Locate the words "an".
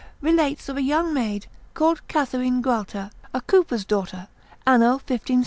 4.65-4.81